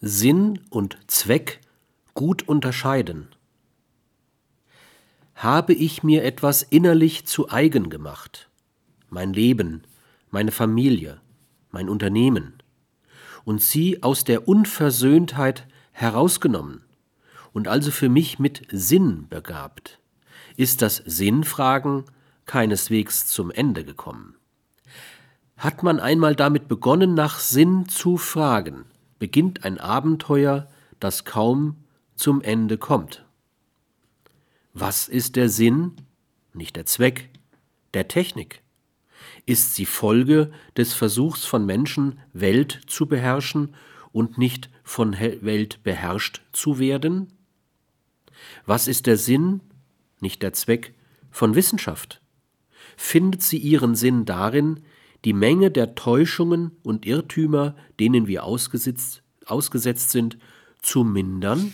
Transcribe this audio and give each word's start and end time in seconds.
Sinn 0.00 0.60
und 0.70 0.96
Zweck 1.08 1.60
gut 2.14 2.46
unterscheiden. 2.46 3.28
Habe 5.34 5.72
ich 5.72 6.04
mir 6.04 6.22
etwas 6.22 6.62
innerlich 6.62 7.26
zu 7.26 7.50
eigen 7.50 7.90
gemacht, 7.90 8.48
mein 9.10 9.32
Leben, 9.32 9.82
meine 10.30 10.52
Familie, 10.52 11.20
mein 11.72 11.88
Unternehmen, 11.88 12.54
und 13.44 13.60
sie 13.60 14.02
aus 14.04 14.22
der 14.22 14.46
Unversöhntheit 14.46 15.66
herausgenommen 15.90 16.84
und 17.52 17.66
also 17.66 17.90
für 17.90 18.08
mich 18.08 18.38
mit 18.38 18.68
Sinn 18.70 19.26
begabt, 19.28 19.98
ist 20.56 20.80
das 20.80 21.02
Sinnfragen 21.06 22.04
keineswegs 22.46 23.26
zum 23.26 23.50
Ende 23.50 23.84
gekommen. 23.84 24.36
Hat 25.56 25.82
man 25.82 25.98
einmal 25.98 26.36
damit 26.36 26.68
begonnen, 26.68 27.14
nach 27.14 27.40
Sinn 27.40 27.88
zu 27.88 28.16
fragen, 28.16 28.84
beginnt 29.18 29.64
ein 29.64 29.78
Abenteuer, 29.78 30.68
das 31.00 31.24
kaum 31.24 31.76
zum 32.14 32.42
Ende 32.42 32.78
kommt. 32.78 33.24
Was 34.74 35.08
ist 35.08 35.36
der 35.36 35.48
Sinn, 35.48 35.96
nicht 36.52 36.76
der 36.76 36.86
Zweck, 36.86 37.30
der 37.94 38.08
Technik? 38.08 38.62
Ist 39.46 39.74
sie 39.74 39.86
Folge 39.86 40.52
des 40.76 40.92
Versuchs 40.92 41.44
von 41.44 41.64
Menschen, 41.64 42.20
Welt 42.32 42.80
zu 42.86 43.06
beherrschen 43.06 43.74
und 44.12 44.38
nicht 44.38 44.70
von 44.82 45.14
Welt 45.18 45.82
beherrscht 45.82 46.42
zu 46.52 46.78
werden? 46.78 47.32
Was 48.66 48.88
ist 48.88 49.06
der 49.06 49.16
Sinn, 49.16 49.60
nicht 50.20 50.42
der 50.42 50.52
Zweck, 50.52 50.94
von 51.30 51.54
Wissenschaft? 51.54 52.20
Findet 52.96 53.42
sie 53.42 53.58
ihren 53.58 53.94
Sinn 53.94 54.24
darin, 54.24 54.80
die 55.24 55.32
Menge 55.32 55.70
der 55.70 55.94
Täuschungen 55.94 56.72
und 56.82 57.06
Irrtümer, 57.06 57.74
denen 57.98 58.26
wir 58.26 58.44
ausgesetzt, 58.44 59.22
ausgesetzt 59.44 60.10
sind, 60.10 60.38
zu 60.80 61.04
mindern? 61.04 61.72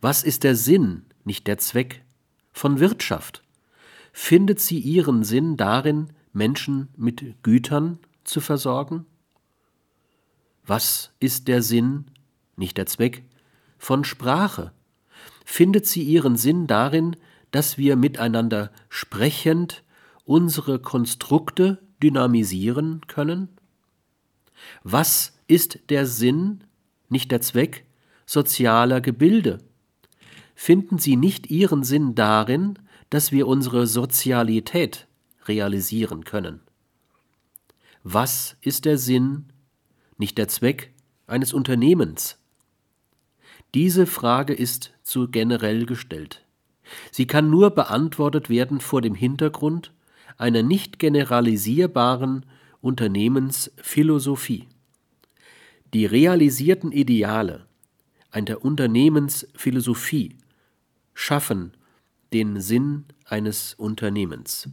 Was 0.00 0.22
ist 0.22 0.44
der 0.44 0.56
Sinn, 0.56 1.04
nicht 1.24 1.46
der 1.46 1.58
Zweck, 1.58 2.04
von 2.52 2.80
Wirtschaft? 2.80 3.42
Findet 4.12 4.60
sie 4.60 4.78
ihren 4.78 5.24
Sinn 5.24 5.56
darin, 5.56 6.08
Menschen 6.32 6.88
mit 6.96 7.42
Gütern 7.42 7.98
zu 8.24 8.40
versorgen? 8.40 9.06
Was 10.64 11.12
ist 11.20 11.48
der 11.48 11.62
Sinn, 11.62 12.06
nicht 12.56 12.76
der 12.76 12.86
Zweck, 12.86 13.24
von 13.78 14.04
Sprache? 14.04 14.72
Findet 15.44 15.86
sie 15.86 16.02
ihren 16.02 16.36
Sinn 16.36 16.66
darin, 16.66 17.16
dass 17.50 17.78
wir 17.78 17.96
miteinander 17.96 18.72
sprechend 18.88 19.84
unsere 20.24 20.80
Konstrukte 20.80 21.85
dynamisieren 22.02 23.02
können? 23.06 23.48
Was 24.82 25.38
ist 25.46 25.90
der 25.90 26.06
Sinn, 26.06 26.64
nicht 27.08 27.30
der 27.30 27.40
Zweck, 27.40 27.84
sozialer 28.24 29.00
Gebilde? 29.00 29.58
Finden 30.54 30.98
Sie 30.98 31.16
nicht 31.16 31.50
Ihren 31.50 31.84
Sinn 31.84 32.14
darin, 32.14 32.78
dass 33.10 33.30
wir 33.30 33.46
unsere 33.46 33.86
Sozialität 33.86 35.06
realisieren 35.46 36.24
können? 36.24 36.60
Was 38.02 38.56
ist 38.60 38.84
der 38.84 38.98
Sinn, 38.98 39.46
nicht 40.16 40.38
der 40.38 40.48
Zweck 40.48 40.92
eines 41.26 41.52
Unternehmens? 41.52 42.38
Diese 43.74 44.06
Frage 44.06 44.54
ist 44.54 44.92
zu 45.02 45.28
generell 45.28 45.86
gestellt. 45.86 46.44
Sie 47.10 47.26
kann 47.26 47.50
nur 47.50 47.70
beantwortet 47.70 48.48
werden 48.48 48.80
vor 48.80 49.02
dem 49.02 49.14
Hintergrund, 49.14 49.92
einer 50.36 50.62
nicht 50.62 50.98
generalisierbaren 50.98 52.46
Unternehmensphilosophie. 52.80 54.68
Die 55.94 56.06
realisierten 56.06 56.92
Ideale 56.92 57.66
einer 58.30 58.64
Unternehmensphilosophie 58.64 60.36
schaffen 61.14 61.72
den 62.32 62.60
Sinn 62.60 63.06
eines 63.24 63.74
Unternehmens. 63.74 64.68